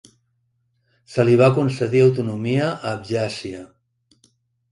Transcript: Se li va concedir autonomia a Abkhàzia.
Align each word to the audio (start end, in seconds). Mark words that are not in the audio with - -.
Se 1.15 1.25
li 1.27 1.35
va 1.41 1.49
concedir 1.57 2.01
autonomia 2.05 2.65
a 2.69 2.93
Abkhàzia. 2.95 3.61